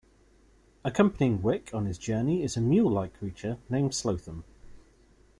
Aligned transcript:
Accompanying 0.83 1.43
Wik 1.43 1.69
on 1.75 1.85
his 1.85 1.99
journey 1.99 2.41
is 2.41 2.57
a 2.57 2.59
mule-like 2.59 3.19
creature 3.19 3.59
named 3.69 3.91
Slotham. 3.91 4.41